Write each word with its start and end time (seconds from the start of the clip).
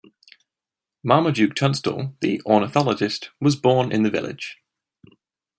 Marmaduke 1.03 1.53
Tunstall 1.53 2.15
the 2.21 2.41
ornithologist 2.43 3.29
was 3.39 3.55
born 3.55 3.91
in 3.91 4.01
the 4.01 4.09
village. 4.09 4.57